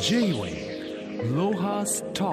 [0.00, 2.32] J-Way ロハスタ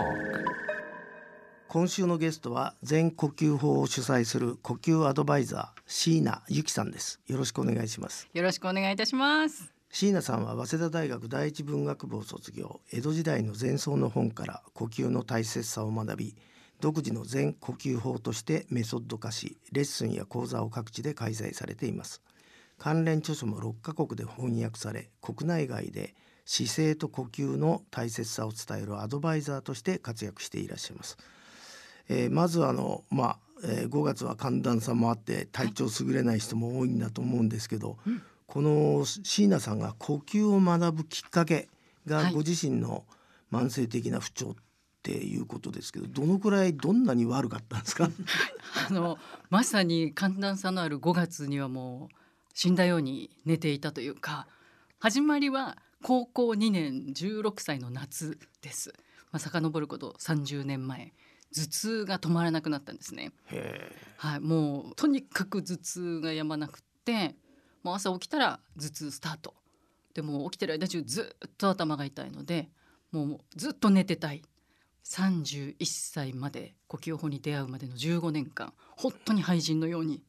[1.68, 7.22] 今週のゲストは全呼吸法を主催する呼吸アドバイザー椎名由紀さんです。
[7.26, 8.28] よろしくお願いします。
[8.34, 9.74] よろしくお願いいたします。
[9.90, 16.36] 椎名さんは早稲田大学第一文学部を卒業江戸時代の前奏の本から呼吸の大切さを学び
[16.80, 22.22] 独自の全呼吸法としてメソッド化しレッスンや講座を各地で開催されています。
[22.78, 26.14] 関連著書も6カ国で翻訳され国内外で
[26.46, 31.18] 姿勢と呼吸の大切さを伝えるアドバイザーとして活躍していらっしゃいます、
[32.10, 37.98] えーまずあのまあ、えー5月は寒暖差もあって体調優れない人も多いんだと思うんですけど、
[38.46, 41.70] この椎名さんが呼吸を学ぶきっかけ
[42.06, 42.34] がはい。
[42.34, 43.06] ご自身の
[43.52, 44.56] 慢性的な不調っ
[45.02, 48.10] ていうことですけどどのくらいどんなに悪かったんですか？
[48.90, 49.18] あの
[49.50, 52.16] まさに寒暖差のある5月にはもう
[52.54, 54.48] 死んだように寝ていたというか
[55.00, 58.94] 始まりは高校2年16歳の夏です、
[59.32, 61.14] まあ、遡ること30年前。
[61.56, 63.32] 頭痛が止まらなくなったんですね。
[63.52, 67.36] へはい、もうとにかく頭痛が止まなくって
[67.84, 69.54] もう朝起きたら頭痛スタート。
[70.14, 72.70] でも起きてる間中ずっと頭が痛いので
[73.12, 74.42] もうずっと寝てたい。
[75.06, 80.24] 31歳まで呼吸法に出会うまでの15年間本当に廃人のように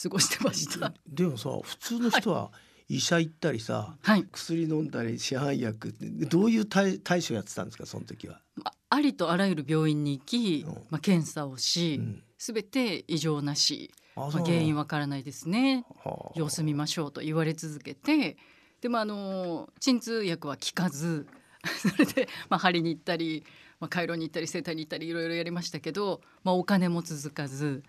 [0.00, 0.94] 過ごしてました。
[1.06, 2.50] でもさ普通の人は
[2.90, 5.94] 医者行ったりさ、はい、薬飲んだり市販薬
[6.28, 8.40] どういう対対処やってたんですかその時は？
[8.56, 12.22] まあありとあらゆる病院に行きうん、まあ、検査をしうん。
[12.36, 15.84] すべ、て異常なし、あまあ、原因わからないですね。
[16.02, 16.32] はあ。
[16.34, 18.36] 様子見ましょうと言われ続けて。
[18.80, 21.26] でもあの鎮痛薬は効かず
[21.62, 23.44] それで、まあ、針に行ったり、
[23.78, 27.82] まあ、回路に行ったり整体に行ったりいろいろやりましたけど、まあ、お金も続かず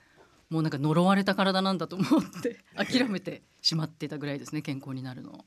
[0.52, 5.44] もうなんか呪われた体なんだと思って諦めてしまっていたぐらいですね健康になるの。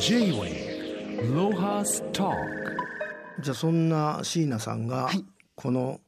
[0.00, 2.30] J-Way ロハスタ
[3.42, 5.24] じゃあそんな椎名さんがはい。
[5.56, 6.00] この、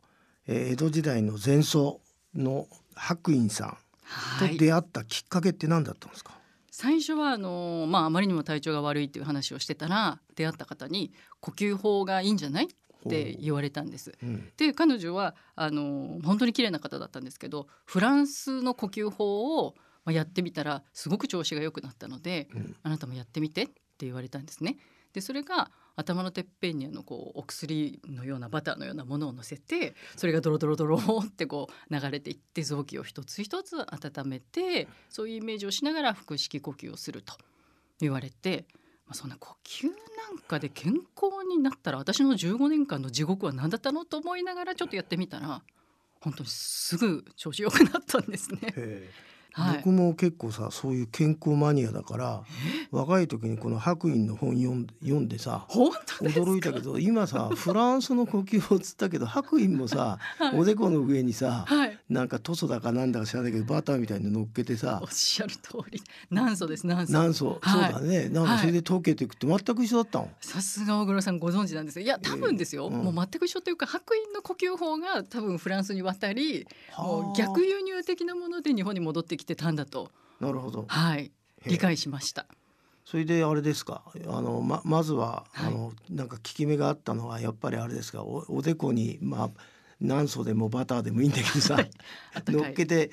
[0.47, 2.01] えー江戸時代の前奏
[2.35, 4.53] の白院さんはい。
[4.57, 6.33] と出会ったきっかけって何だったんですか、
[6.71, 12.65] 最初はあの、まあ、あまりにも体調が悪いっていう話をしてたら出会った方に呼吸法がいいんじゃない？
[12.67, 14.13] って言われたんです。
[14.23, 19.75] うんで彼女はあの本当に綺麗な方だったんですけどフランスの呼吸法を
[20.05, 24.77] まあやってみたらすごく調子が良くなったので、うんあなたもやってみてって言われたんですね。
[25.13, 37.35] でそれが頭のてっぺんにあのこうお薬のようなバターのようなものを乗せてそれがドロドロドロってこう流れていって臓器を一つ一つ温めてそういうイメージをしながら腹式呼吸をすると
[37.99, 38.67] 言われて、
[39.07, 39.91] まあ、そんな呼吸な
[40.35, 45.63] んかで健康になったら私の15年間の地獄は何だったのと思いながらちょっとやってみたら
[46.21, 49.09] 本当にすぐ調子良くなったんですね。
[49.53, 49.77] はい。
[49.79, 52.43] 僕も結構さそういう健康マニアだから
[52.91, 60.19] 若い時にこの白院の本読ん読んでさ驚いたけど今さフランスの呼吸法っつったけど白院もさ、
[60.53, 66.01] おでこの上にさ、はいなんか塗装だかなんだか知らないけどバターみたいに乗っけてさおっしゃる通り。
[66.31, 67.93] 軟素です軟素何層、はい。
[67.93, 68.29] そうだね。
[68.29, 71.99] なんかそれで溶けていくって全く一緒だったの、さすが小黒さんご存知なんです。
[71.99, 72.97] よいや多分ですよ、ええ。
[72.97, 73.05] うん。
[73.13, 77.33] もう全く一緒というか白院の呼吸法が多分フランスに渡りもはあ。
[77.33, 80.13] う逆輸入的なもので日本に戻ってきてたんだと。
[80.39, 80.85] なるほど。
[80.87, 81.33] はい。
[81.67, 82.47] 理解しました。
[83.05, 84.03] それであれですか？
[84.27, 85.73] あのままずは、はい。
[85.73, 88.23] あのなんか効き目があったのはやっぱりあれですか？
[88.23, 89.51] おおでこにまあ
[90.01, 91.79] 何層でもバターでもいいんだけどさ
[92.49, 93.11] 乗っけて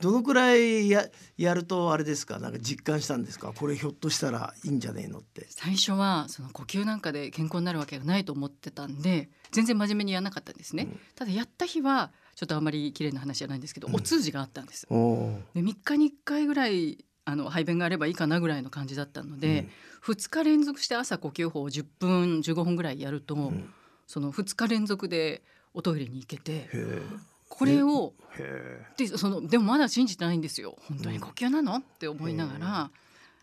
[0.00, 1.06] どのくらいや
[1.36, 2.38] やるとあれですか？
[2.38, 3.52] なんか実感したんですか？
[3.52, 5.46] これひょっとしたらいいんじゃねえのって。
[5.50, 11.00] 最初はその呼吸なんかで健康になるわけがないと思ってたんで全然真面目にやらなかったんですね、うん。
[11.16, 13.96] ただやった日はちょっとあまり綺麗な話じゃないんですけど、うん。
[13.96, 14.86] お通じがあったんです。
[14.86, 15.42] で3
[15.82, 19.68] 日に1回ぐらいあの排便があればいいかなぐらいの感じだったので、
[20.04, 23.74] 2日連続して朝呼吸法を10分15分ぐらいやると、ん。
[24.06, 25.42] その2日連続で
[25.76, 26.70] おトイレに行けて
[27.50, 30.76] これをへでそのでもまだ信じてないんですよ。
[30.88, 31.76] 本当に呼吸なの？
[31.76, 32.90] って思いながら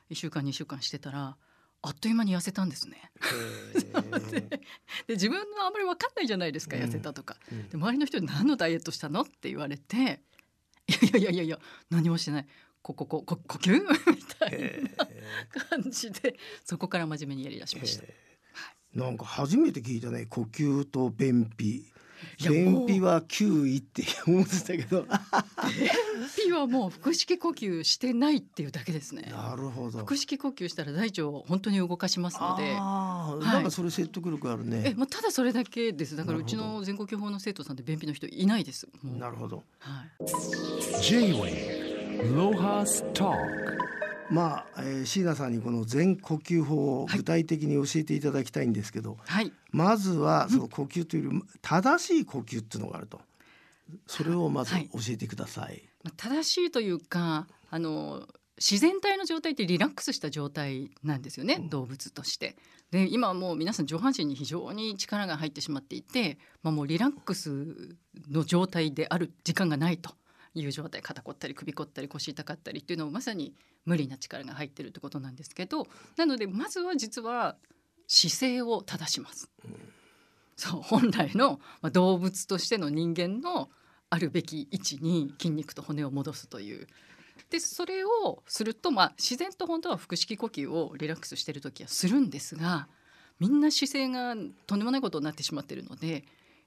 [0.10, 1.38] 1週間2週間してたら
[1.84, 3.12] あっという間に痩せたんですね。
[5.08, 6.84] で自分のあんまり分かんないじゃないですかうん。
[6.84, 7.38] 痩せたとか。
[7.52, 9.22] えで周りの人に何のダイエットしたの？
[9.22, 10.22] って言われて
[10.90, 11.60] 「いやいやいやいや
[11.92, 12.48] 何もしてない。
[12.82, 13.78] ここここ呼吸?
[14.12, 14.84] 」みたいへ
[15.56, 18.04] な感じでそこから真面目にやりだしました。
[18.06, 18.16] え
[18.96, 21.93] なんか初めて聞いたね呼吸と便秘
[22.48, 25.06] 便秘は9位って思ってたけど
[26.44, 29.32] ピはもう腹式呼吸してないっていうだけですね。
[29.32, 32.76] なるほど腹式呼吸したら大腸を本当に動かしますので。
[32.78, 36.16] あーはいなんかそれ説得力あるねえ、もうただそれだけです。
[36.16, 38.88] だからうちの全呼吸法の生徒さんで便秘の人いないです。
[39.04, 41.02] なるほどはい。
[41.02, 43.32] J-Way ロハスタ
[44.30, 53.22] まあ、えー、椎名さんにこの全呼吸法を具体的に教えていただきたいんですけど、はい、まずはその呼吸というより正しい呼吸っていうのがあると。
[54.08, 55.84] それをまず教えてください。
[56.04, 58.28] まあ正しいというかあの
[58.58, 61.70] 自然体の状態ってリラックスした状態なんですよね、うん。
[61.70, 62.56] 動物として。
[62.92, 67.98] で今はもう皆さん上半身に非常に力が入ってしまっていて、まあ、もうリラックス
[68.30, 70.12] の状態である時間がないと
[70.56, 73.54] いう状態肩こったり首こったり腰痛かったりっていうのをまさに
[73.86, 77.56] 無理な力が入ってるってことなんですけどなのでまずは実は
[78.08, 79.50] 姿勢を正します。
[80.56, 83.70] そう本来の、まあ、動物としての人間の
[84.12, 86.88] あるべき位置に筋肉と骨を戻すという。
[87.50, 92.88] でそれをすると、まあ、自然と本当は腹式呼吸をリラックスしてる時はするんですが
[93.40, 94.36] みんな姿勢が
[94.68, 96.24] とんでもないことになってしまってるので、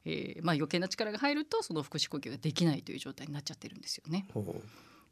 [0.09, 4.27] えーまあ、余計な力が入るとその腹式呼吸ができないという状態になっちゃってるんですよね。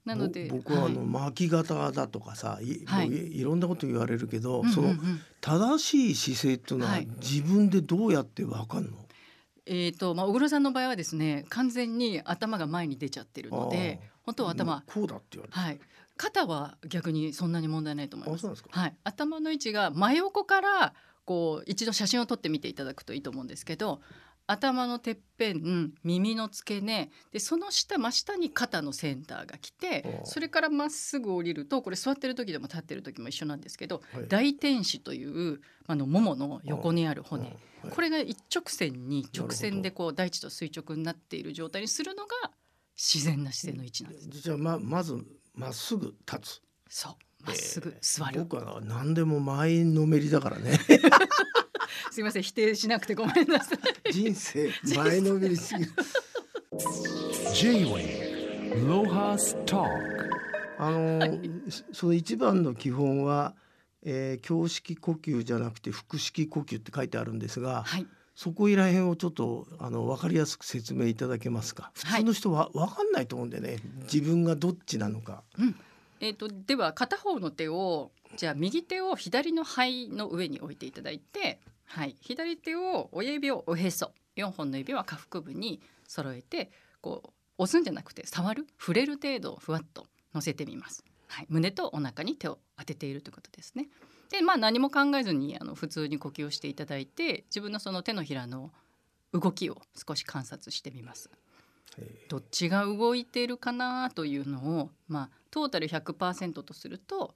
[0.04, 3.08] なのでぼ僕はあの、い巻き型だとかさい,、はい。
[3.08, 4.72] い、いろんなこと言われるけど、うんうんうん。
[4.72, 4.94] その
[5.40, 7.08] 正しい姿勢っていうのははい。
[7.20, 8.90] 自分でどうやってわかんの、
[9.66, 15.80] えーとまあ、小黒さんの場合はですね完全に頭が前に出ちゃってるので本当は頭、こうだって言われて、はい、
[16.16, 18.54] 肩は逆にそんなに問題ないと思います。
[18.56, 18.68] すか？
[18.70, 20.94] はい、頭の位置が真横から
[21.24, 24.02] こう一度写真を撮ってみていただくといいと思うんですけど
[24.46, 27.10] 頭のてっぺん耳の付け根。
[27.32, 34.28] でその下真下に肩のセンターが来ておそれからまっすぐ降りるとこれ座ってる時でも立ってる時も一緒なんですけどはい。
[34.28, 37.44] 大天使というあのももの横にある骨。
[37.44, 37.92] うんはい。
[37.92, 42.50] これが一直線に直線でこう大地と垂直になっている状態にするのが
[42.96, 44.28] 自然な姿勢の位置なんです。
[44.28, 45.18] じゃあままず
[45.54, 46.62] まっすぐ立つ。
[46.88, 47.14] そう。
[47.46, 50.78] まっすぐ座る、僕は何でも前のめりだからね
[52.10, 53.74] すいません否定しなくてごめんなさ
[54.08, 54.12] い。
[54.12, 55.92] 人生前のめりすぎる。
[57.54, 59.88] J-Way Lohas Talk
[60.78, 63.54] あのーその一番の基本は、
[64.02, 71.92] えー、胸式呼吸じゃなくて腹式呼吸って書いてあるんですが、はい、そこいらへんをちょっとあの分かりやすく説明いただけますか。
[71.94, 73.76] 普通の人は分かんないと思うんでね。
[74.12, 75.44] 自分がどっちなのか。
[76.20, 86.70] えー、とでは片方の手をじゃあ右手を左の肺の上に置いていただいて、はい、左手を親指をおへそ4本の指は下腹部に揃えて
[87.00, 91.04] こう押すんじゃなくて触る触れる程度ふわっと乗せてみます。
[91.28, 93.88] はい、胸とお腹に手を当てているということですね。
[94.30, 98.72] でまあ何も考えずにあの普通に呼吸をしていただいて自分のその手のひらの
[99.32, 101.30] 動きを少し観察してみます。
[101.98, 107.34] えどっちが動いているかなというのを、まあ、トータル100%とすると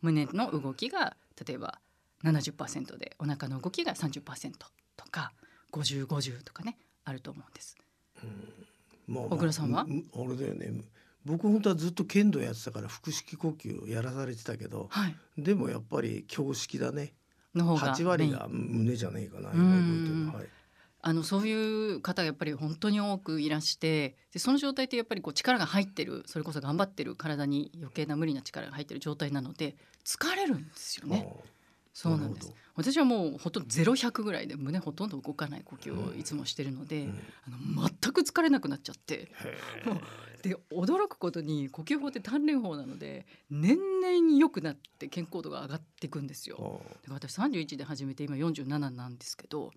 [0.00, 1.16] 胸の動きが
[1.46, 1.80] 例えば
[2.24, 4.52] 70%でお腹の動きが30%
[4.96, 5.32] とか
[5.72, 7.76] 5050とかねあると思うんです。
[8.24, 8.26] ー
[9.08, 9.80] まあ小倉さんは？
[9.80, 10.82] あれだよね。
[11.24, 17.14] 僕本当はずっと剣道やってたから腹式呼吸をやらされてたけどはい、でもやっぱり胸式だね。
[17.54, 20.48] の方が8割が胸じゃねえかなはい。
[21.04, 21.52] あのそうい
[21.94, 29.74] う方がやっぱり本当に多くいらしてでその状態ってやっぱりこう力が入ってるそれこそ頑張ってる体に余計な無理な力が入ってる状態なので
[30.04, 31.28] 疲れるんですよね。
[31.92, 32.52] そうなんです。
[32.74, 37.18] 私はもうほとんどゼロ百ぐらいで胸ほとんど動かない呼吸をいつもしてるので、うん。
[37.46, 39.30] あの全く疲れなくなっちゃって。
[39.84, 40.00] へもう
[40.42, 46.82] で驚くことに呼吸法って鍛錬法なので年々良くなって健康度が上がっていくんですよ。
[46.84, 49.70] ーだから私31で始めて今47なんですけど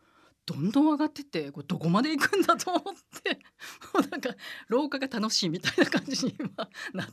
[0.46, 2.84] どんどん上がってってこれどこまで行くんだと思っ
[3.24, 3.40] て。
[3.94, 4.30] もうなんか
[4.68, 6.50] 老化が楽しいみたいな感じに今
[6.94, 7.08] なっ。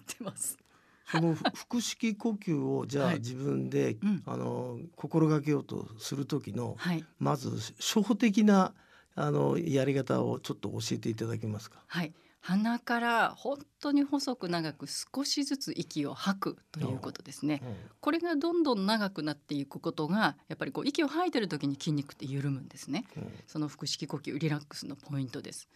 [1.12, 8.72] そのふ腹式呼吸をじゃあはい自分で、うんあの心がけようとする時のはいまず初歩的な
[9.14, 11.76] あのやり方をちょっと教えていただけますか？
[11.86, 17.62] はい、鼻から本当に細く長く少しずつ息を吐くということですね。
[18.00, 23.04] これがどんどん長くなっていくことがやっぱりこう息を吐いてる時に筋肉って緩むんですね。
[23.16, 25.68] うんその腹式呼吸リラックスのポイントです。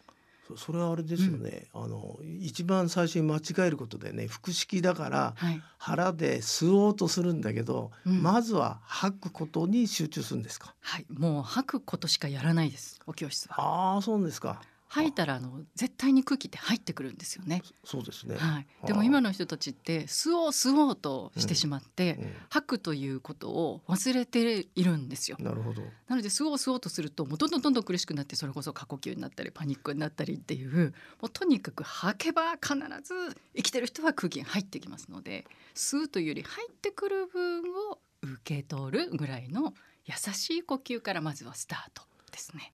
[0.46, 10.74] そそれはあれですよね、あの一番最初に間違えることでね腹式だからはい、腹で吸おうとするんだけど、うんまずは吐くことに集中するんですか？
[10.80, 13.00] はい、もう吐くことしかやらないです。
[13.06, 13.54] お教室は。
[13.58, 14.60] ああそうですか。
[14.96, 17.62] 吐いたらあの絶対に空気って入ってくるんですよね。
[17.84, 18.36] そうですね。
[18.36, 18.66] はい。
[18.86, 25.36] でも今の人たちって吸おう吸おうとしてしまって、うん吐くということを忘れているんですよ。
[25.40, 25.82] なるほど。
[26.08, 37.60] なので吸おう吸おうとするともうどんどんどんどん苦しくなってそれこそ過呼吸になったりパニックになったりっていうもうとにかく吐けば必ず生きてる人は空気が入ってきますので吸うというより入ってくる分
[37.90, 39.74] を受け取るぐらいの
[40.06, 42.70] 優しい呼吸からまずはスタートですね。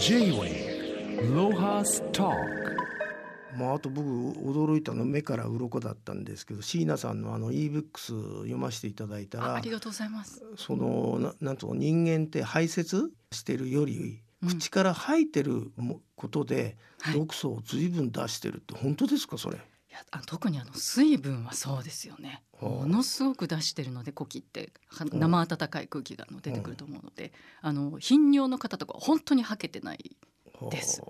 [0.00, 0.89] J-Way
[3.58, 10.42] まあ、あと僕驚いたの目から鱗だったんですけど椎名さんのあの ebooks 読ませていただいたらあありがとうございます。
[10.56, 19.56] そのななんと人間って排泄してるよりうん口から吐いてるもことではい毒素を随分出してるって本当ですかそれ？
[19.56, 19.60] い
[19.92, 22.42] やあ特にあの水分はそうですよね。
[22.60, 24.72] はあものすごく出してるので呼気って
[25.12, 30.16] 生温かい空気が出てくると思うので、あの頻尿の方とかは本当に吐けてない。
[30.70, 31.02] です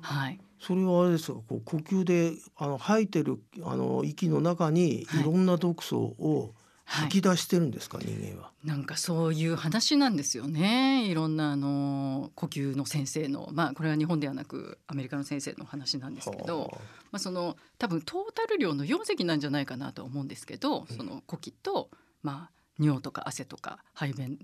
[0.00, 0.40] はい。
[0.60, 6.50] それはあれですかこう呼吸であの吐いてるあの息の中にはいいろんな毒素をはい
[6.88, 8.50] 吐き出してるんですか、人間は。
[8.64, 11.04] なんかそういう話なんですよね。
[11.04, 21.90] いろんなあの呼吸の先生のまあこれは日本ではなくアメリカの先生の話なんですけど、はまあその多分トータル量の4隻なんじゃないかなと思うんですけど、その呼気と
[22.22, 22.50] まあ
[22.82, 24.38] 尿とか汗とか排便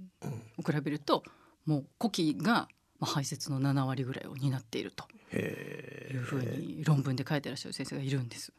[0.59, 1.23] を比べると
[1.65, 2.69] もう呼気が
[3.05, 8.53] まあ排泄の7割ぐらいを担っているとへいうふうに論文で書いてらっしゃる先生がいるんです。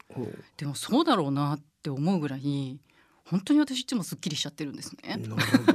[0.57, 2.79] でもそうだろうなって思うぐらい
[3.25, 5.17] 本当に私いつもすっきりしちゃってるんですね。
[5.17, 5.73] なるほ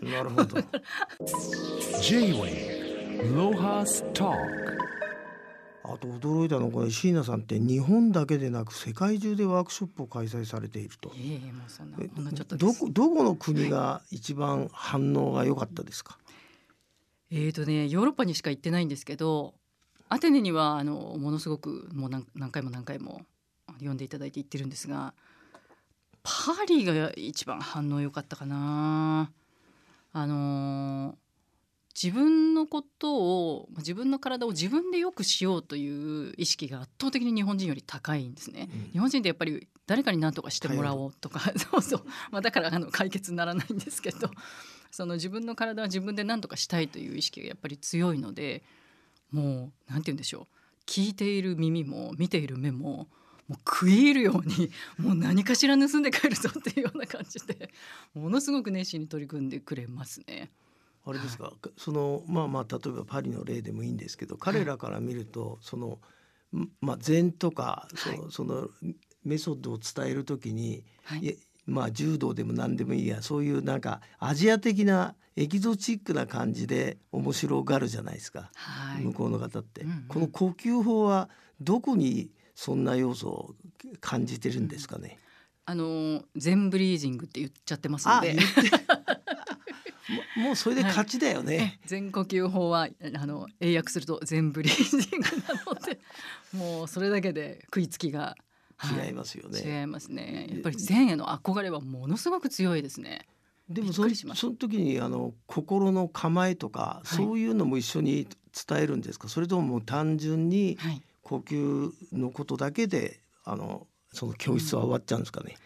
[0.00, 0.08] ど。
[0.10, 0.56] なるほど。
[2.00, 4.36] J-Wave Lohas Talk
[5.88, 11.10] あと驚いたのはこれ椎名さんって日本だけでなく世界中でワークショップを開催されていると。
[11.14, 16.18] いえいえもうそんなえほんのちょっとですどこどこの国が一番反応が良かったですか？
[17.30, 19.54] えーとねヨーロッパにしか行ってないんですけど
[20.08, 23.22] アテネにはあのものすごくもう何何回も何回も
[23.80, 25.14] 呼んでいただいて行ってるんですが
[26.22, 29.30] パリが一番反応良かったかな。
[30.12, 31.14] あのー
[32.00, 38.68] 自分のことを自分の体を自分で良くしようという意識が圧倒的に日本人より高いんですね。
[38.92, 44.30] 日本人ってやっぱり誰かに何とかしてもらおうとか そうそう、まあ、だからあの解決にならないんですけど
[44.96, 48.62] その自分の体は自分で何とかしたいという意識がやっぱり強いので
[49.30, 50.84] もうなんて言うんでしょう。
[50.86, 53.06] 聞いている耳も見ている目も
[53.46, 57.70] もう食い入るように もう何かしら盗んで帰るぞっていうような感じで
[58.14, 60.50] ものすごく熱心に取り組んでくれますね。
[61.04, 61.52] あれですか？
[61.76, 66.00] そのまあまあ例えばパリの例でもいいんですけど、彼らから見るとその
[66.56, 68.70] んまあ禅とかその,、はその
[69.24, 71.36] メソッドを伝えるときに、はい
[71.66, 78.50] まあ柔道でも何でもいいやそういうなんかアジア的なエキゾチックな感じで面白がるじゃないですか。
[78.54, 79.04] はい。
[79.04, 80.04] 向こうの方って、うんうん。
[80.08, 81.28] この呼吸法は
[81.60, 83.54] どこにそんな要素を
[84.00, 85.18] 感じてるんですかね？
[85.66, 88.36] あの全ブリージングって言っちゃってますので。
[90.36, 91.80] ももうそれで勝ちだよね。
[91.82, 96.00] え全呼吸法はあの英訳すると全ブリージングなので
[96.52, 98.45] もうそれだけで食いつきが、はい
[98.84, 99.60] 違いますよね。
[99.80, 100.48] 違いますね。
[100.50, 103.26] やっぱり禅への憧れはものすごく強いですね。
[103.68, 107.06] でもその時にあの心の構えとか、い。
[107.06, 108.28] そういうのも一緒に
[108.68, 109.28] 伝えるんですか？
[109.28, 111.02] それとももう単純にはい。
[111.22, 115.56] 呼吸のことだけであのその教室は終わっちゃうんですかね？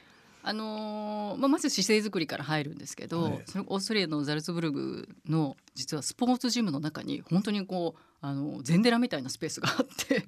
[0.43, 3.43] あのーまあ、まず姿勢作りから入るんですけど、はい。
[3.45, 10.27] それオーストリアのザルツブルグの実はスポーツジムの中に本当にこうあの禅寺みたいなスペースがあって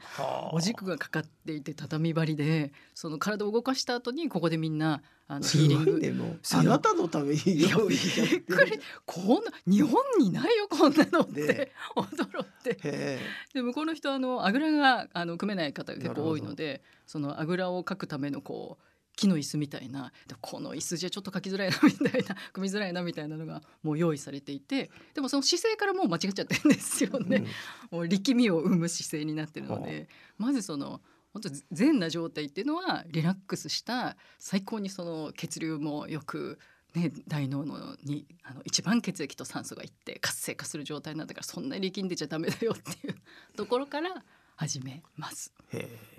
[0.53, 6.25] お軸がかかっていて畳張りでその体を動かした後にここでみんんあのすヒーリング。
[6.25, 12.79] もあなたのためにびっくりこんな日本にないよこんなのっねて驚いて。
[12.83, 13.19] へ
[13.53, 27.45] で向こうの人はあのあぐらがあの組めない方が結構多いのでそのあぐらをかくためのこう木の椅子みたいなでこの椅子じゃちょっと書きづらいなみたいな組みづらいなみたいなのがもう用意されていてでもその姿勢からもう間違っちゃってるんですよえ、ね。
[27.91, 31.01] もう力みを生む姿勢になってるのはでまずその
[31.33, 36.59] 本当善な状態っていうのはリラックスした最高にその血流もよく、
[36.95, 43.15] ね、大脳のにあの一番血液と酸素がいって活性化する状態なんだからそんなに力んでちゃダメだよっていう
[43.57, 44.23] ところから
[44.63, 45.53] 始めます。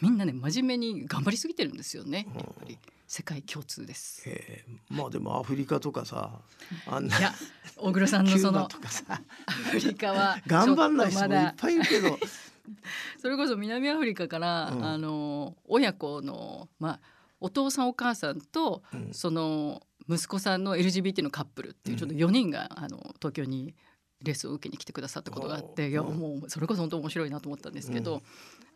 [0.01, 2.27] みんなね真面目に頑張りすぎてるんですよね。
[2.35, 4.27] やっぱり世界共通です。
[4.89, 6.41] まあでもアフリカとかさ
[6.87, 7.31] あんないや
[7.77, 12.19] 小黒さんのそのアフリカは頑張んない人もいっぱいいるけど。
[13.19, 14.85] それこそ南アフリカから、うん。
[14.85, 16.99] あの親子の、まあ、
[17.39, 19.13] お父さんお母さんと、うん。
[19.13, 21.99] その息子さんの LGBT のカップルっていううん。
[21.99, 23.73] ちょっと4人が、あの東京に
[24.23, 28.21] レッスンを受けに来てくださったことがあっていやうんもうそれこそ本当面白いなと思ったんですけど、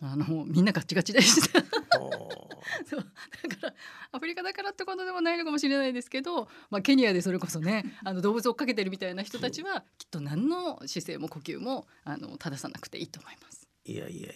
[0.01, 1.61] あのみんなガチガチでした。
[2.85, 2.99] そう。
[2.99, 3.73] だから
[4.11, 13.67] アフリカだからってことでもないのかもしれないですけど、まあ、ケニアでそれこそね あの動物を追っかけてるみたいな人たちはきっと何の姿勢も呼吸もあの正さなくていいと思います。
[13.85, 14.35] いやいやい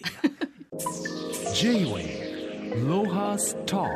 [1.54, 3.88] J-Wave Lohas Talk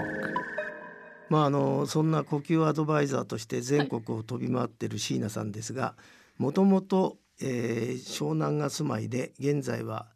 [1.28, 5.94] まああのそんな呼吸アドバイザーとして全国を飛び回ってる椎名さんですが
[6.38, 10.06] もともとえー湘南が住まいで現在は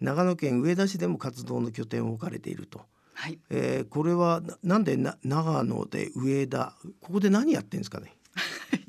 [0.00, 2.82] 長野県上田市でも活動の拠点を置かれていると、
[3.14, 3.38] はい。
[3.50, 8.14] えーこれはななんでな長野で上田ここで何やってんですかね？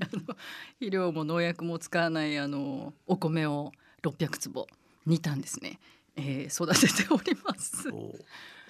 [0.01, 0.21] あの
[0.79, 3.71] 肥料も農薬も使わないあのお米を
[4.03, 4.67] 600坪
[5.07, 5.79] 2単ですね、
[6.15, 7.89] えー、育てております。
[7.91, 8.15] お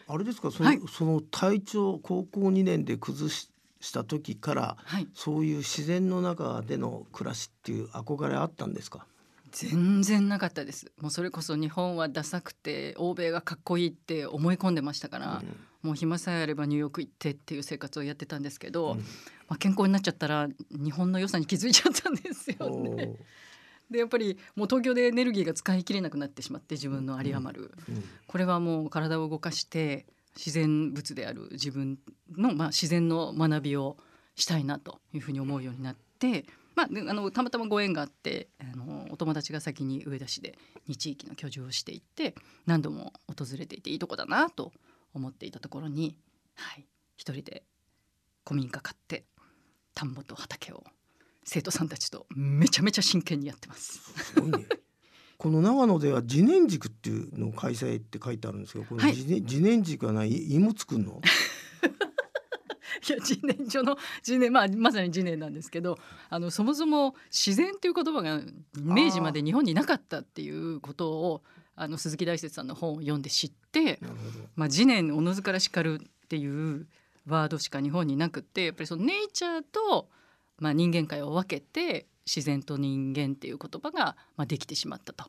[0.07, 0.51] あれですか？
[0.51, 0.81] その,、はい。
[0.89, 3.49] その体調高校2年で崩し
[3.85, 9.05] した時からはい、そういう自然の中での暮らしっていう憧れあったんですか？
[9.51, 10.91] 全然なかったです。
[10.99, 15.43] もうそれこそ日本はダサくて欧米がかっこいいって思い込んでましたから、
[15.81, 18.97] もう暇さえあればニューヨーク行ってっていう生活をやってたんですけど、うん。
[18.97, 19.03] ま
[19.49, 23.03] あ健康になっちゃったら日本の良さに気づいちゃったんですよおね。
[23.03, 23.15] ー。
[23.93, 28.03] でやっぱりもう東京でエネルギーが使い切れなくなってしまって自分の有り余る、うん。
[28.27, 31.97] これはもう体を動かして自然物である自分
[32.35, 33.97] の、まあ、自然の学びを
[34.35, 40.57] したいなというふうに思うようになって、まあ、あのたまたまご縁があってあのお友達が先に上田市で
[40.89, 44.73] 2地域の居住をしていて何度も訪れていていいとこだなと
[45.13, 46.17] 思っていたところに、
[46.55, 47.63] はい、一人で
[48.45, 49.23] 古民家買って
[49.93, 50.83] 田んぼと畑を
[51.45, 54.33] 生徒さんたちとめちゃめちゃ真剣にやってます。
[54.33, 54.67] すごいね
[55.37, 59.11] この長野では自然軸っていうのを開催って書いてあるんですけどこのはい。
[59.11, 61.21] 自然,、自然軸はない芋作るの？
[63.07, 65.99] いや自然薯の自然まあまさに自然なんですけど
[66.29, 68.41] あのそもそも自然という言葉が
[68.81, 71.43] 明治まで日本になかったっていうことを
[71.75, 73.99] あの鈴木大拙さんの本を読んで知って、
[74.55, 76.87] まあ、自然おのずから叱るっていう
[77.27, 80.07] ワードしか日本になくってやっぱりそのネイチャーと、
[80.57, 85.25] まあ、人間界を分けて自然と人間っていう言葉が、まあ、できてしまったと。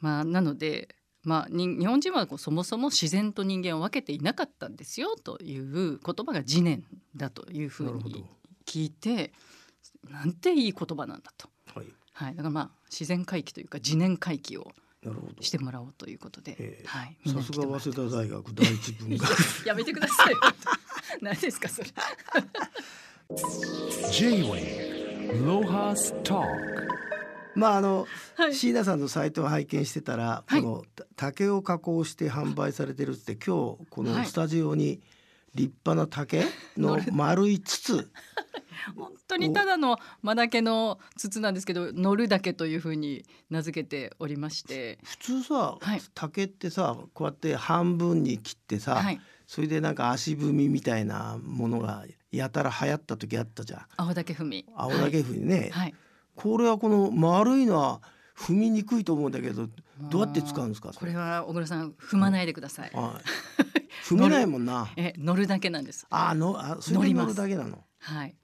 [0.00, 6.84] まあ、なので、まあ、に日本人はこうそもそも自然と人間を分けていなかったんですよという言葉が自然
[7.16, 8.24] だというふうに
[8.64, 9.32] 聞いて
[10.08, 11.48] なんていい言葉なんだと。
[11.74, 11.86] はい。
[12.12, 15.42] はい、だからまあ自然回帰というか自然回帰をなるほど。
[15.42, 16.86] してもらおうということで、ええ。
[16.86, 19.66] はい、さすが早稲田大学第一文学。
[19.66, 20.34] やめてください。
[21.20, 21.88] 何ですかそれ。
[23.28, 24.95] Talk
[27.56, 28.06] まああの、
[28.36, 28.54] はい。
[28.54, 30.62] 椎名さんのサイトを拝見してたら、はい。
[30.62, 34.26] このた竹を加工して販売されてるって今日このはい。
[34.26, 35.00] スタジオに
[35.54, 36.44] 立派な竹
[36.76, 38.10] の 丸い筒、
[38.94, 46.00] 本当にただのマダケの筒なんですけど、乗るだけというふうに名付けておりまして、普通さ、はい。
[46.14, 52.04] 竹ってさこうやって半分に切ってさ、はい、それでなんか足踏みみたいなものが
[52.36, 54.66] やたら流行った時あったじゃん青竹踏み。
[54.74, 55.70] 青竹踏みね、はい。
[55.70, 55.94] はい
[56.34, 58.02] これはこの丸いのは
[58.36, 59.68] 踏みにくいと思うんだけど
[60.10, 60.92] どうやって使うんですか？
[60.94, 62.90] これは小倉さん踏まないでください。
[62.92, 63.24] はい、
[64.06, 66.06] 踏めないもんなえ、乗るだけなんです。
[66.10, 67.82] あのあそれで乗るだけなの？
[68.00, 68.36] はい。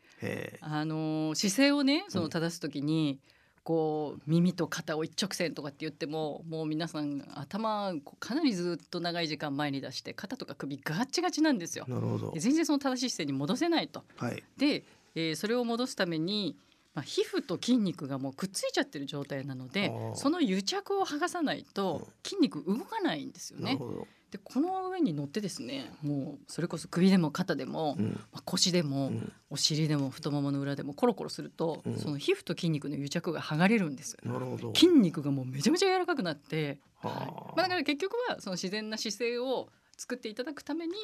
[0.63, 3.21] あのー姿勢をね、その正すときに。
[3.65, 11.85] こう耳と肩を一直線とかって言ってももう皆さん頭かなりずっと長い時間前に出して肩とか首ガッチガチなんですよ。
[11.89, 14.03] なるほどで全然その正しい姿勢に戻せないと。
[14.17, 16.57] はいで、えーそれを戻すために、
[16.95, 23.65] まあ、皮膚と筋肉がもうくっついちゃってる状態なのでその癒着を剥がさないと筋肉動かないんですよね。
[23.65, 28.13] なるほど、でこの上に乗ってですねもうそれこそ首でも肩でも、うん。
[28.33, 29.33] まあ、腰でも、うん。
[29.51, 31.99] お尻でも太ももの裏でもコロコロすると、うん。
[31.99, 34.17] その皮膚と筋肉の癒着が剥がれるんです。
[34.25, 34.75] なるほど。
[34.75, 37.19] 筋肉がもうめちゃめちゃ柔らかくなって、はあ。
[37.19, 37.29] はい。
[37.29, 39.69] まあ、だから結局はその自然な姿勢を
[39.99, 40.95] 作っていただくために、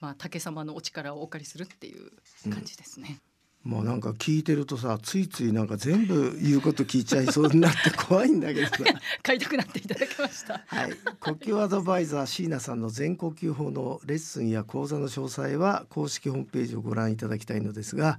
[0.00, 2.10] まあ、竹様のお力をお借りするっていう
[2.50, 3.20] 感じですね。
[3.64, 8.76] まあなんか聞いてるとさついついなんか全部言うこと聞いちゃいそうになって怖いんだけどさ。
[9.22, 10.62] 買いたくなっていただきました。
[10.66, 18.18] はい、呼吸アドバイザー椎名さんの全呼吸法のレッスンや講座の詳細は公式ホームページをご覧いただきたいのですが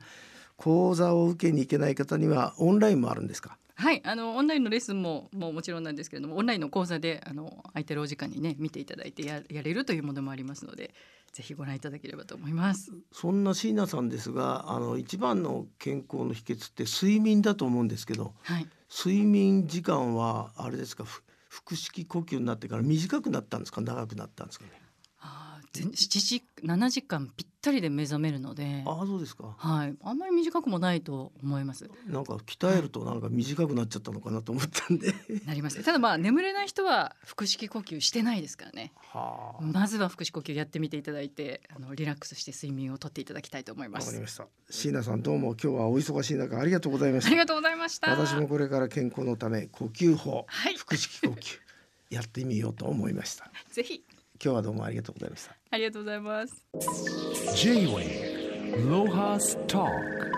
[0.57, 3.57] 講座を受けに行けない方にはオンラインもあるんですか？
[3.79, 10.93] はい、あのオンラインのレッスンももうもちろんなんですけれども、オンラインの講座であの空いてるお時間にね見ていただいてややれるというものもありますので、
[11.31, 12.91] ぜひご覧いただければと思います。
[13.13, 18.67] そんな椎名さんですがあの一番の健康の秘訣って睡眠だと思うんですけどはい。
[18.91, 24.71] 睡眠時間はあれですかふ腹式呼吸になってから短くなったんですか長くなったんですかね？
[25.73, 31.89] あー全七時七時間ぴったりで目覚めるので、ああそうですかはい、あんまり短くもないと思います。
[32.07, 35.13] なんか鍛えるとなんか短くなっちゃったのかなと思ったんで
[35.45, 35.83] なりますね。
[35.83, 38.91] ただまあ眠れない人は腹式呼吸してないですからね。
[38.97, 44.21] はあまずは腹式呼吸やってみていただいて、あのリラックスして睡眠をとっていただきたいと思いますわかり。
[44.21, 44.47] ました。
[44.69, 47.27] 椎名さんどうも今日はお忙しい中ありがとうございました。
[47.27, 48.11] ありがとうございました。
[48.11, 51.59] 私もこれから健康のため呼吸法、はい腹式呼吸
[52.09, 53.51] やってみようと思いました。
[53.71, 54.03] ぜひ
[54.43, 55.58] 今日はどうもありがとうございました。
[55.71, 56.65] ありがとうございます。
[57.55, 60.31] J-Wing ロハストーク